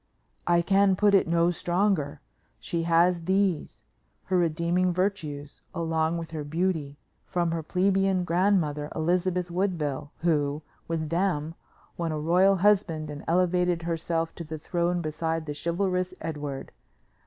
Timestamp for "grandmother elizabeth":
8.23-9.51